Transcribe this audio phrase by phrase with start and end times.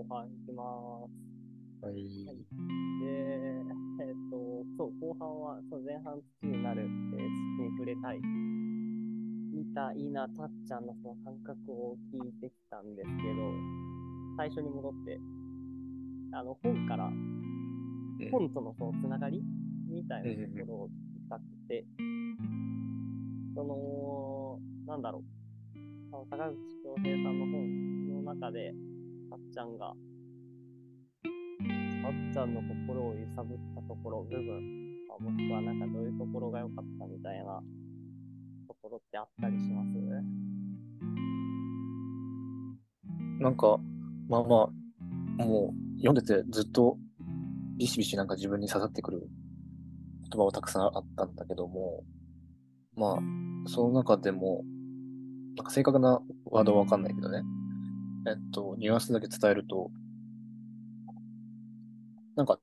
[0.00, 0.64] 後半いきま
[1.82, 1.84] す。
[1.84, 1.94] はい。
[1.94, 2.36] はい
[3.00, 3.06] で、
[4.00, 6.88] えっ、と、そう、後半は、そう、前半土になる、えー
[7.56, 13.52] 土に触れたい、みたいなたっちゃんのその感覚を聞いてきたんですけど、
[14.38, 15.20] 最初に戻って、
[16.32, 17.30] あの、本から、うん
[18.30, 19.42] 本とのそのつながり
[19.88, 20.90] みたいなところを聞
[21.24, 21.84] きたくて、
[23.54, 25.40] その、なんだろう、
[26.12, 28.74] あの高口恭平さんの本の中で、
[29.30, 29.94] たっちゃんが、
[32.02, 37.62] たっちゃんの心を揺さぶったところ、部分、あもしくはなんかどういうところが良かったみたいな。
[38.68, 39.88] ところってあったりします？
[43.42, 43.78] なんか、
[44.28, 44.70] まあま
[45.38, 46.96] あ、もう読んでてずっと
[47.76, 52.04] ビシビシなんか自分に刺さってくる言葉はたくさんあったんだけども、
[52.96, 53.18] まあ、
[53.68, 54.64] その中でも、
[55.56, 57.42] なんか正確なワードはわかんないけどね。
[58.26, 59.90] えっと、ニュアンスだけ伝えると、
[62.36, 62.58] なんか、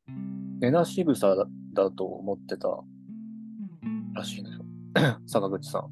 [0.59, 2.67] 寝なし草だだと思ってた
[4.15, 4.65] らしいのよ。
[5.27, 5.91] 坂口さん。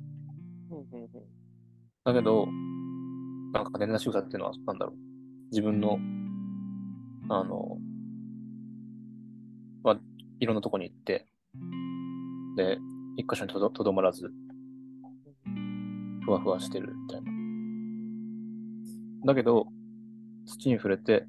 [2.03, 2.47] だけど、
[3.53, 4.95] なんか寝なし草っていうのは、なんだろう。
[5.52, 6.00] 自分の、
[7.29, 7.77] あの、
[9.83, 10.00] まあ、
[10.39, 11.27] いろんなとこに行って、
[12.57, 12.79] で、
[13.17, 14.31] 一箇所にとどとどまらず、
[16.23, 17.34] ふわふわしてるみたいな。
[19.26, 19.66] だけど、
[20.45, 21.26] 土に触れて、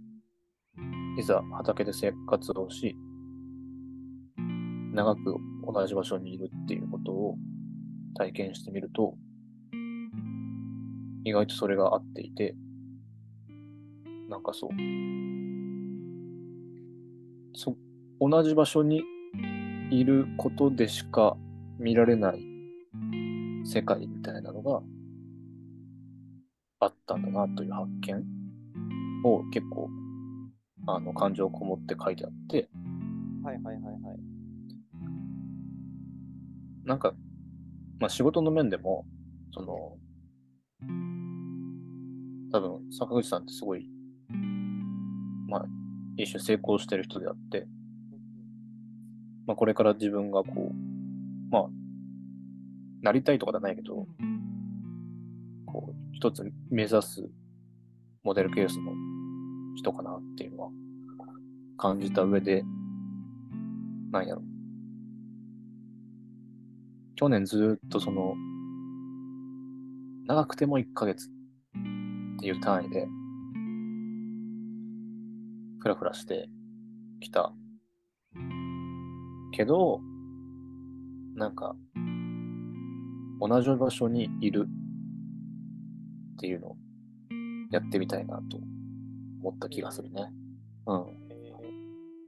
[1.19, 2.95] いざ畑で生活をし、
[4.93, 7.37] 長く同じ場所にいるっていうことを
[8.15, 9.15] 体験してみると、
[11.25, 12.55] 意外とそれが合っていて、
[14.29, 14.71] なんかそう、
[17.55, 17.77] そ、
[18.21, 19.03] 同じ場所に
[19.91, 21.39] いることでしか
[21.79, 22.41] 見られない
[23.65, 24.83] 世界みたいなのが
[26.81, 28.25] あったんだなという発見
[29.25, 29.89] を結構、
[30.87, 32.69] あの、感情こもって書いてあって、
[33.43, 34.37] はいはいはいはい。
[36.85, 37.15] なんか、
[37.99, 39.07] まあ仕事の面でも、
[39.53, 39.97] その、
[42.53, 43.89] 多分、坂口さんってすごい、
[45.49, 45.67] まあ、
[46.17, 47.67] 一種成功してる人であって、
[49.47, 51.67] まあこれから自分がこう、まあ、
[53.03, 54.07] なりたいとかじゃないけど、
[55.67, 57.29] こう、一つ目指す
[58.23, 58.93] モデルケースの
[59.77, 60.71] 人かなっていうのは
[61.77, 62.65] 感じた上で、
[64.11, 64.43] なんやろ。
[67.17, 68.35] 去年ずっとその、
[70.27, 73.07] 長くても1ヶ月っていう単位で、
[75.81, 76.49] ふらふらして
[77.21, 77.53] きた。
[79.53, 80.01] けど、
[81.35, 81.77] なんか、
[83.41, 84.67] 同じ場所にいる
[86.37, 86.77] っていうのを
[87.71, 88.59] やってみたいなと
[89.43, 90.31] 思った気がするね。
[90.87, 91.07] うん。
[91.31, 91.53] え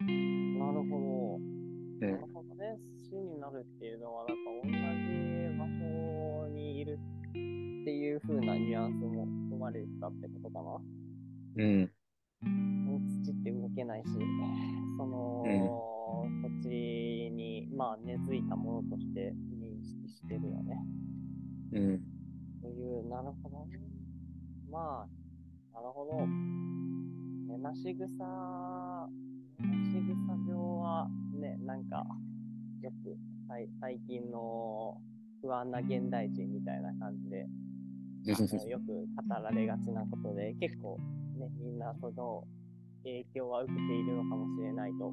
[0.03, 1.37] ー、なるほど。
[1.37, 2.79] うんなるほどね。
[2.97, 4.79] 死になるっていうのは、なんか同じ
[5.59, 6.99] 場所にいる
[7.31, 11.65] っていう風なニュアンスも含まれてたってことかな。
[11.65, 11.91] うん。
[13.25, 14.09] 土って動けないし、
[14.97, 15.45] その、
[16.63, 20.79] 土地に、まあ、根付いたものとして認識してるよね。
[21.73, 22.01] うん。
[22.63, 23.89] という、なるほどね。
[24.71, 25.07] ま
[25.75, 26.27] あ、なるほど。
[27.49, 29.09] 寝なし草、
[29.59, 31.09] 寝なし草病は
[31.41, 32.05] ね、なんか、
[32.83, 33.17] よく、
[33.49, 35.01] 最最近の
[35.41, 37.47] 不安な現代人みたいな感じで、
[38.69, 40.99] よく語られがちなことで、結構
[41.39, 42.45] ね、みんなその
[43.05, 45.13] 影響は受けているのかもしれないと、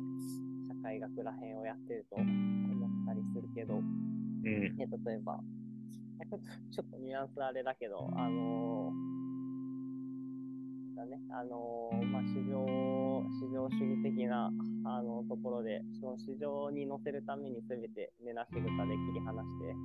[0.67, 3.83] 社会学らへんをやってると思ったりするけど、うん。
[4.43, 5.39] ね、例えば、
[6.71, 9.14] ちょっとニュアンスあれだけど、あのー
[10.95, 12.63] だね、あのーまあ、市場、
[13.27, 14.49] 市場主義的な、
[14.85, 19.75] あのところで、その市場に乗せるために全て根なし草で切り離して、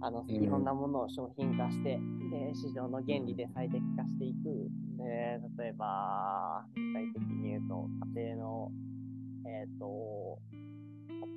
[0.00, 2.00] あの、うんいろんなものを商品化して、
[2.30, 4.70] で、市場の原理で最適化していく。
[4.96, 7.86] で、例えば、具体的に言うと、
[8.16, 8.72] 家庭の、
[9.46, 10.38] えっ、と、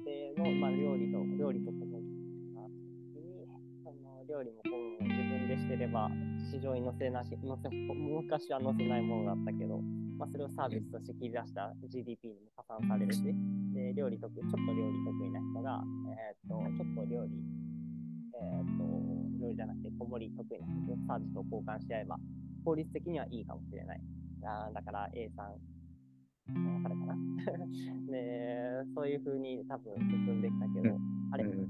[0.07, 2.07] 家庭の、まあ、料理と、料理とともに、
[2.55, 2.65] まあ
[3.13, 3.45] 時に、
[3.83, 4.69] その料理もこ
[5.01, 5.16] う
[5.47, 6.09] でしてれば、
[6.51, 9.79] 市場に載せなし、載せ、昔は載せないものだったけど、
[10.17, 13.23] まあ、それをサービスとして切り出した GDP にも加算されるし、
[13.73, 15.83] で、料理得意、ちょっと料理得意な人が、
[16.17, 17.31] えっ、と、ちょっと料理、
[18.35, 18.83] えっ、と、
[19.39, 22.17] 料理じゃなくて、小盛り得意な人とサービスを交換し合えば、
[22.65, 24.01] 効率的にはいいかもしれない。
[24.43, 27.15] あーだから A さん、わかるかな？
[28.11, 30.97] で、そういう風に多分進んできたけど、
[31.31, 31.67] あれ、うん。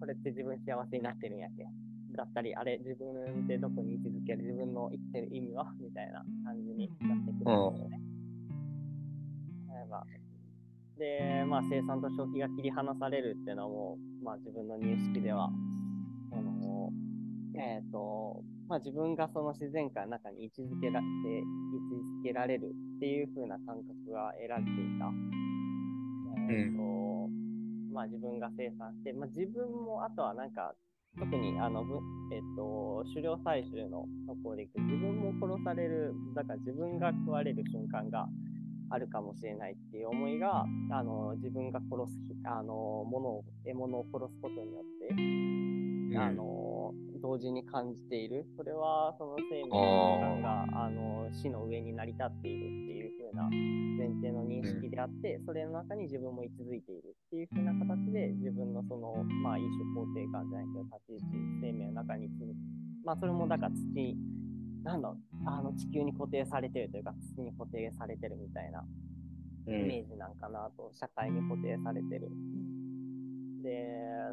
[0.00, 1.66] これって自分幸せになってるんやっけ？
[2.12, 8.00] だったり、あれ、自分ってどこに位置づける、自分の生きてる意味はみたいな感じになってくるんですよね。
[9.74, 10.06] 例えば
[10.98, 15.50] で、まあ、生産と消費が切り離されるっていうのも、まあ、自分の認識では、
[16.30, 16.52] その
[17.54, 21.46] えっ、と、まあ、自分がその自然界の中に位置づけられて、位置
[22.20, 25.10] づけられるっていう風な感覚が得られていた。
[26.50, 27.28] えっ、と、
[27.92, 30.74] まあ、自分が生産して、まあ、自分も、あとはなんか、
[31.18, 31.98] 特に、あの、ぶ
[32.32, 38.26] えっ、と、狩猟採集のところでいく自分も殺される、だから自分が食われる瞬間が
[38.90, 46.61] あるかもしれないっていう思いが、あの、自分が殺す、あの、ものを、獲物を殺すことによって、あの、
[47.22, 48.44] 同時に感じている。
[48.56, 53.48] それは、その生命の時間が、あの、死の上に成り立っているっていう風な
[53.96, 61.24] 前提の認識であって、それの中に自分も位置づいているっていう風な形で、自分のその、まあ、一種肯定感じゃないけど、立ち位置、
[61.62, 62.28] 生命の中に。
[63.04, 64.16] まあ、それもだから土、
[64.82, 68.84] なんだろう、あの、地球に固定されてるというか、土に固定されてるみたいな
[69.68, 70.02] うイメん。
[70.02, 72.28] ージなんかなと、社会に固定されてる。
[73.62, 73.86] で、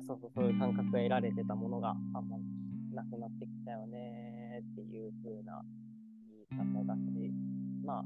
[0.08, 2.59] そうそう、そういう感覚が得られてたものがあんまり
[2.94, 5.62] なくなってきたよねっていう風な
[6.50, 7.00] 言い方だし、
[7.86, 8.04] まあ、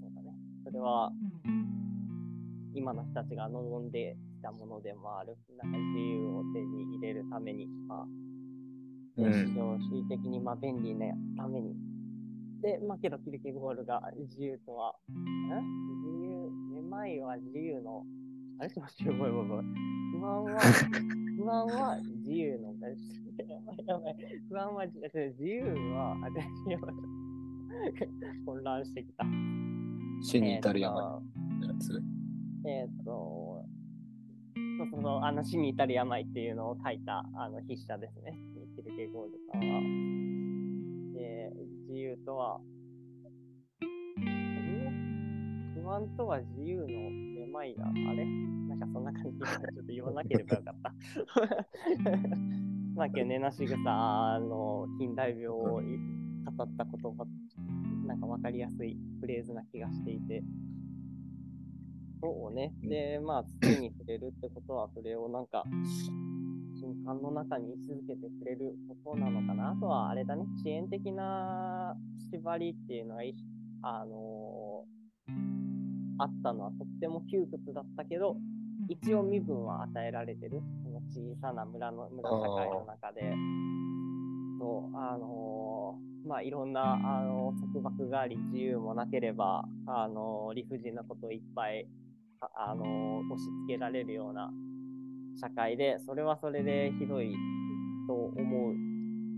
[0.00, 0.34] そうだね。
[0.64, 1.12] それは、
[2.74, 5.36] 今の人たちが望んできたものでもある。
[5.62, 8.04] なんか自由を手に入れるために、まあ、
[9.18, 11.06] うん市場主義的にまあ便利な
[11.36, 11.74] ために。
[12.62, 15.14] で、まあけどキルケゴールが自由とは、ん？
[15.14, 18.04] 自由、めまいは自由の、
[18.60, 18.70] あれ？
[18.70, 19.74] ちょっと待って、ごめんごめんごめん。
[20.20, 20.60] 不安は、
[21.36, 22.74] 不安は自由の、
[23.46, 24.16] やばいやばい。
[24.48, 24.98] 不安は自
[25.38, 25.62] 自由
[25.94, 26.94] は、あ、じゃあやばい
[28.44, 29.24] 混乱してきた。
[30.22, 32.02] 死に至る山えーとのやつ。
[32.66, 33.64] えっ、と、
[34.78, 38.32] そうそうそう、あの、死に至る病っていうのを書いた、あの、筆者ですね。
[38.56, 39.80] ミッケル・ゲゴールさんは。
[41.14, 41.52] で、
[41.88, 42.60] 自由とは、
[44.26, 44.90] え
[45.80, 47.84] 不安とは自由のめまいだ。
[47.86, 48.26] あれ？
[48.68, 50.92] なんかそんな感じで、ちょっと言わなければよかった。
[52.98, 57.24] まあ、けどねなしぐさの近代病を語った言葉、
[58.06, 60.42] なんかわかりやすいフレーズな気がしていて、
[62.20, 62.72] そうね。
[62.82, 65.62] で、まあ、土に触れるってことは、それをなんか、
[66.80, 68.74] 瞬間の中に位置づけてくれる
[69.04, 69.70] ことなのかな。
[69.70, 71.96] あとは、あれだね、支援的な
[72.32, 73.32] 縛りっていうのは、い
[73.82, 74.98] あのー
[76.20, 78.36] あったのはとっても窮屈だったけど、
[78.88, 80.60] 一応身分は与えられてる。
[80.98, 83.20] この小さな村の、村社会の中で。
[84.58, 91.86] そう、あのーまあ、いろんな、あのー束縛があり、自由もなければ、あのー理不尽なことをいっぱい、
[92.40, 94.50] ああのー押し付けられるような
[95.40, 97.32] 社会で、それはそれでひどい
[98.08, 98.74] と思う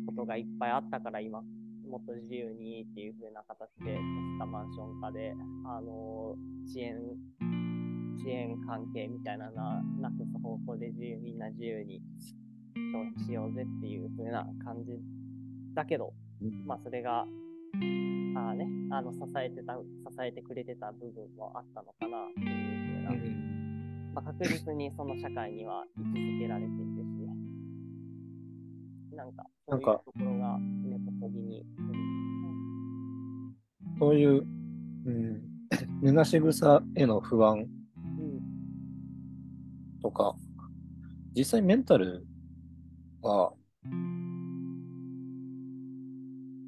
[0.06, 1.42] ことがいっぱいあったから、今、
[1.88, 5.34] もっと自由にっていう風な形で、都市化マンション化で、
[5.66, 6.96] あのー支援、
[8.22, 12.00] 支援関係みたいなのはなくす方向で自由、みんな自由に
[12.92, 14.98] 消費しようぜっていう風な感じ
[15.74, 16.12] だけど、
[16.66, 17.24] まあそれが、あ
[18.50, 19.80] あね、あの支えてた、支
[20.22, 23.24] えてくれてた部分もあったのかなっていう風な、
[24.14, 27.02] まあ、確実にその社会には位置づけられている
[29.12, 31.64] し、なんか、そういうなんかところが根こそぎに、
[33.98, 34.46] そういう、
[35.06, 35.42] うん、
[36.02, 37.68] 寝なし草への不安うん、
[40.02, 40.34] とか、
[41.36, 42.26] 実際メンタル
[43.22, 43.52] は、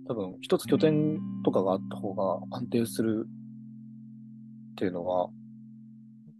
[0.06, 3.26] 多分一つ拠点とかがあった方が安定する
[4.72, 5.30] っていうのは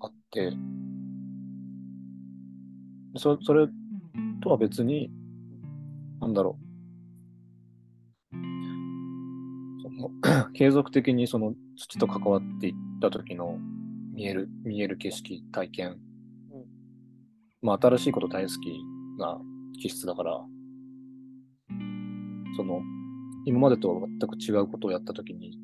[0.01, 0.53] あって、
[3.17, 3.69] そそれ
[4.43, 5.11] とは別に、
[6.21, 6.73] なんだろう。
[9.83, 10.11] その
[10.55, 13.59] 継続的にその土と関わっていった時の
[14.15, 16.12] 見える、見える景色、体験。
[17.63, 18.85] うんまあ新しいこと大好き
[19.19, 19.41] な
[19.81, 20.41] 気質だから、
[22.57, 22.81] その、
[23.45, 25.59] 今までとは全く違うことをやった時に、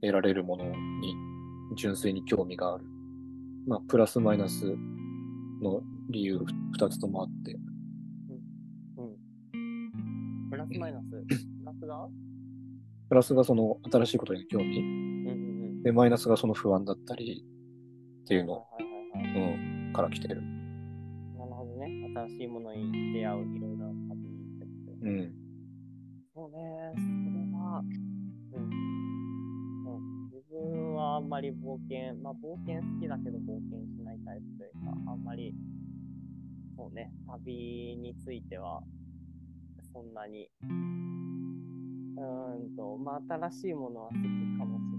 [0.00, 1.14] 得られるものに
[1.76, 2.84] 純粋に興味がある。
[3.66, 4.64] まあ、プラスマイナス
[5.62, 6.40] の理由
[6.72, 7.56] 二つともあって、
[8.96, 10.50] うん。
[10.50, 11.04] プラスマイナス、
[11.62, 12.08] プラスが？
[13.08, 15.82] プラスがその新しいことへの興味、うんうんうん。
[15.82, 17.44] で、マイナスがその不安だったり
[18.22, 19.52] っていうの、はいはいはいはい。
[19.54, 20.40] うん、から来てる。
[21.36, 21.86] なるほどね。
[22.14, 25.34] 新しいものに出会ういろいろな旅ってことでうん。
[26.34, 27.04] そうね、それ
[27.52, 27.82] は、
[28.54, 28.62] うん。
[29.84, 34.78] うん、自分はあんまり冒険、まあ冒険好きだけど冒険しないタイプというか、
[35.12, 35.54] あんまり、
[36.76, 38.82] そうね、旅については、
[39.92, 44.18] そんなに、うーんと、まあ、新しいものは好き
[44.58, 44.89] かもし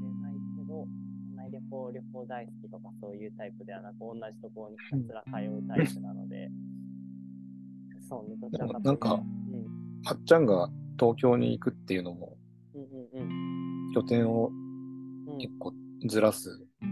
[1.51, 6.49] 旅行、旅行大好きとかそういうタイプではなく、同じところにひたすら通うタイプなので、
[8.09, 8.89] そうね、どちらかというと。
[8.89, 12.37] なんかうん、まっちゃんが東京に行くっていうのも、
[12.73, 13.93] うんうんうん。
[13.93, 15.73] 拠点をうん一個
[16.07, 16.49] ずらす、
[16.81, 16.89] うん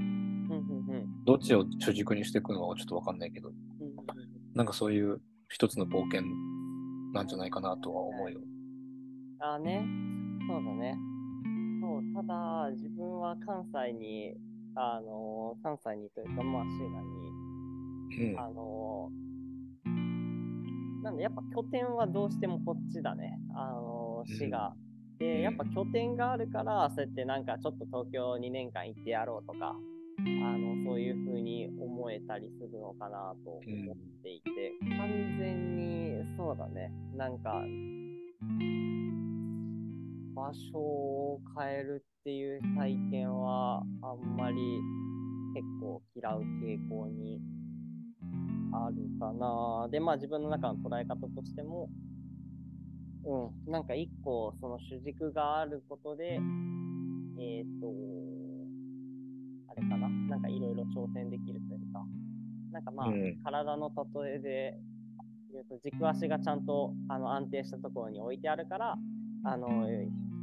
[0.50, 3.56] うんうんどっちを主軸にしていくのかはちょっとわかんないけど、うん
[3.88, 3.96] うん
[4.56, 6.24] なんかそういう一つの冒険
[7.14, 8.40] なんじゃないかなとは思うよ。
[9.40, 9.86] ああね、
[10.48, 10.98] そうだね。
[11.82, 14.34] そう、ただ、自分は関西に、
[14.76, 18.40] あの関西にというか、まあ、滋賀に、うん。
[18.40, 19.10] あの
[21.04, 23.40] なんで、やっぱ拠点はどうしてもこっちだね。
[23.56, 24.74] あの滋賀。
[25.18, 29.76] で、やっぱ拠点があるから、そうやってなんかちょっと東京2年間行ってやろうとか、
[30.20, 33.64] あの、そういう風に思えたりするのかなと思っ
[34.24, 35.10] ていて、完
[35.40, 36.92] 全に、そうだね。
[37.16, 37.64] なんか、
[40.40, 44.56] 場所を変えるっていう体験は、あんまり
[45.54, 47.42] 結構嫌う傾向に
[48.72, 49.90] あるかな。
[49.90, 51.90] で、まあ自分の中の捉え方としても、
[53.26, 56.40] うん、なんか一個その主軸があることで、
[57.38, 57.92] えっ、と、
[59.68, 62.06] あれかな、なんかいろいろ挑戦できるというか、
[62.72, 63.36] なんかまあ、うん。
[63.44, 63.92] 体の
[64.24, 64.78] 例えで
[65.52, 68.96] 言うと、軸足がちゃんとあの安定したところに置いてあるから、
[69.44, 69.88] あの、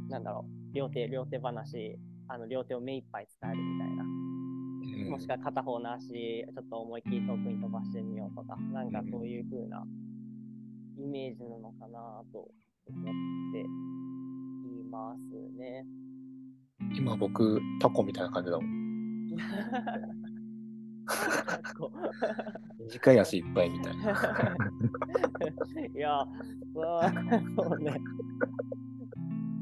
[0.09, 1.97] なんだろう、両手、両手話、
[2.29, 4.03] あの両手を目いっぱい使えるみたいな。
[4.03, 4.17] うん
[5.09, 9.85] もしくは片方の足、ちょっと思いっきり遠くに飛ばしてみようとか、なんかそういう風な
[10.97, 12.49] イメージなのかなと思
[13.01, 13.03] っ
[13.53, 13.67] てい
[14.89, 15.19] ます
[15.57, 15.85] ね。
[16.95, 18.67] 今僕、タコみたいな感じだもん。
[21.77, 21.91] こ
[22.79, 24.11] 短い足いっぱいみたいな。
[24.11, 24.15] う
[25.97, 26.25] いや、
[26.73, 27.01] そ
[27.75, 28.01] うね。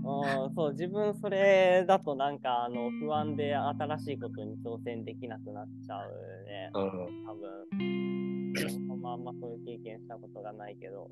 [0.05, 6.69] うん、そう、自分それだとなんかあの不安で新しいことに挑戦できなくなっちゃうね。
[6.73, 7.25] うん。
[7.25, 8.53] 多分。
[8.87, 11.09] 僕もあんまそういう経験したことがないけど。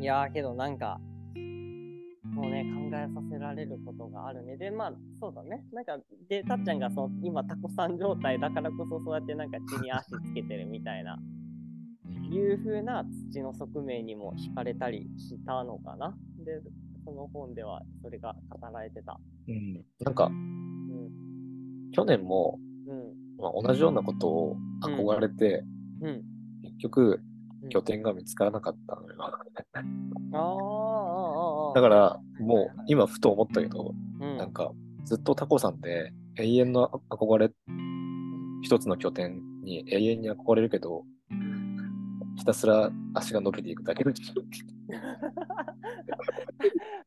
[0.00, 1.00] いやーけどなんか、
[2.34, 4.56] もうね、考えさせられることがあるね。
[4.56, 5.64] で、まあ、そうだね。
[5.72, 5.98] なんか、
[6.28, 11.16] で、たっちゃんがその今、タコさん状態だからこそ、そうやってなんか地に足つけてるみたいな、
[12.54, 16.16] いう風な土の側面にも惹かれたりしたのかな。
[16.44, 16.60] で、
[17.04, 19.18] その本ではそれが語られてた。
[19.48, 19.84] うん。
[20.00, 25.64] なんか、うん、去年も、うん、まあ、同じようなことを憧れて、
[26.00, 26.22] うん。
[26.62, 27.34] 結局、うん
[27.70, 29.14] 拠点が見つからなかったのよ。
[29.24, 34.70] あーあー、あーあー、だから、もう、今、ふと思ったけど、うん、なんか、
[35.06, 37.50] ずっとタコさんって、永遠の憧れ、
[38.62, 41.04] 一つの拠点に永遠に憧れるけど、
[42.44, 44.12] ひたすら足が伸びていくだけで。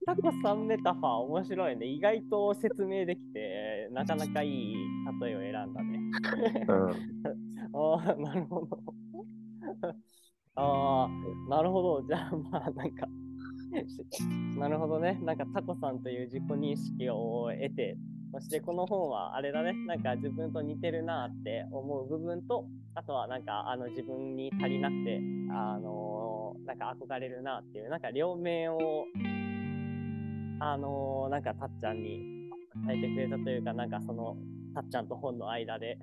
[0.08, 1.86] タコさんメタファー面白いね。
[1.86, 4.74] 意外と説明できて、なかなかいい
[5.22, 6.00] 例えを選んだね。
[6.67, 6.89] うん。
[7.77, 8.79] ああ、なるほど。
[10.56, 11.10] ああ、
[11.51, 12.01] なるほど。
[12.08, 13.08] じゃあ、まあ、なんか、
[14.58, 15.20] なるほどね。
[15.22, 17.96] なんか、タコさんという自己認識を得て、
[18.34, 19.74] そしてこの本はあれだね。
[19.88, 22.65] なんか自分と似てるなって思う部分と、
[22.96, 29.05] あとはなんか、あの自分に足りなくて、あのーなんか憧れるなっていう、なんか両面を、
[30.60, 32.50] あのーなんかたっちゃんに
[32.88, 34.36] 伝えてくれたというか、なんかその、
[34.75, 35.98] たっちゃんと本の間で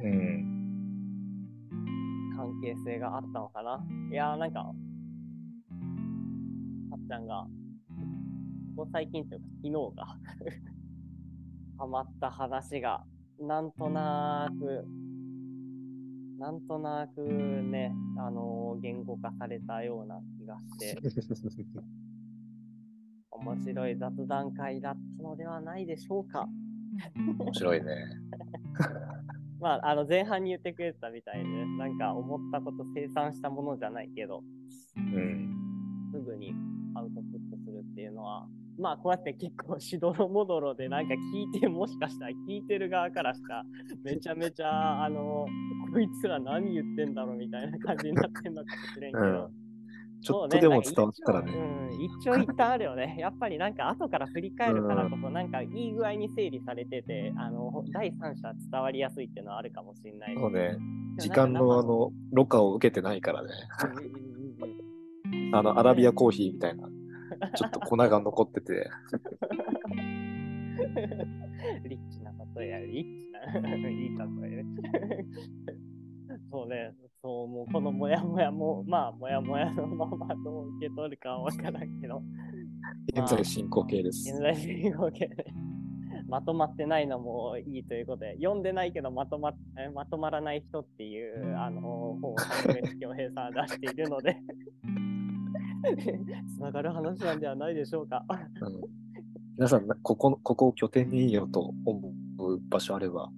[0.00, 0.46] うん。
[2.36, 3.84] 関係性があったのかな。
[4.10, 4.72] いやーなんか、
[6.90, 7.46] たっちゃんが、
[8.76, 10.16] ここ最近というか昨日が、
[11.82, 13.02] ハマった話が、
[13.40, 14.84] なんとなく、
[16.38, 20.96] なんとなくね、あのー言語化されたような気がして、
[23.32, 26.48] 面白い雑談会だったのではないでしょうか。
[27.16, 27.92] 面白いね。
[29.58, 34.44] まあ、あの前半に言ってくれてたみたいで、なんか思ったこと生産したものじゃないけど、
[34.96, 35.52] うん。
[36.12, 36.54] すぐに
[36.94, 38.46] アウトプットするっていうのは、
[38.78, 43.64] まあこうやって結構しどろもどろでなんか聞いて、もしかしたら聞いてる側からしたら、
[44.04, 44.68] めちゃめちゃ、
[45.04, 45.46] あの、
[45.92, 49.62] こいつら何言ってんだろうみたいな感じになってんのかもしれんけど、うん
[50.22, 51.52] ちょっとでも伝わったらね。
[51.52, 53.16] うん、一長一短あるよね。
[53.18, 60.34] やっぱりなんか後から振り返るからこそ、なんかいい具合に整理されてて、あの、第三者伝わりやすいっていうのはあるかもしれない。
[60.36, 60.76] そうね。
[61.18, 63.48] 時間のあの、ろ過を受けてないからね。
[65.52, 66.88] あの、アラビアコーヒーみたいな、
[67.54, 68.90] ちょっと粉が残ってて。
[71.84, 73.30] リッチな例えや、リッチ
[73.60, 74.14] な、いい例
[74.58, 74.64] え。
[76.50, 82.22] そうね、そう、もうこのモヤモヤも、まあ、モヤモヤのままどう受け取るかはわからんけど、
[83.14, 84.30] 現在進行形です。
[84.30, 85.44] 現在進行形で
[86.32, 94.38] まとまってないのもいいということで、読んでないけどまとまえまとまらない人っていうあの本を谷口恭平さんは出しているので、
[96.56, 98.24] つながる話なんではないでしょうか。
[98.60, 99.02] うん
[99.54, 103.30] 皆さん、ここ、ここを拠点にいいよと思う場所あれば、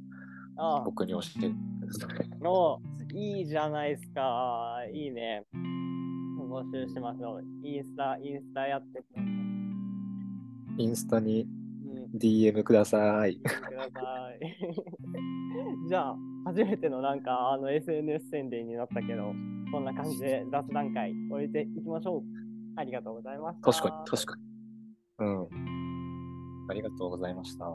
[0.57, 2.31] ああ僕に教えてください。
[2.47, 2.81] お
[3.13, 4.77] いいじゃないですか。
[4.93, 5.45] いいね。
[6.49, 7.45] 募集しましょう。
[7.67, 9.29] インスタ、インスタやってくださ
[10.79, 10.85] い。
[10.85, 11.47] インスタに
[11.85, 13.37] うん、DM ください。
[13.37, 14.41] ください。
[15.89, 19.35] じゃあ、初めてのなんか、あの、SNS 宣伝になったけど、
[19.71, 22.23] そんな感じで雑談会終えていきましょう。
[22.77, 23.61] ありがとうございます。
[23.61, 24.43] 確かに、確かに。
[25.19, 25.49] うん。
[26.69, 27.67] ありがとうございました。